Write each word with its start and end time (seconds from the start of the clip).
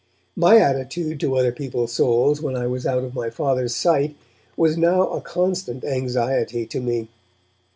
My 0.35 0.57
attitude 0.57 1.19
to 1.19 1.37
other 1.37 1.51
people's 1.51 1.91
souls 1.93 2.41
when 2.41 2.55
I 2.55 2.65
was 2.65 2.87
out 2.87 3.03
of 3.03 3.13
my 3.13 3.29
Father's 3.29 3.75
sight 3.75 4.15
was 4.57 4.75
now 4.75 5.07
a 5.11 5.21
constant 5.21 5.83
anxiety 5.83 6.65
to 6.65 6.81
me. 6.81 7.09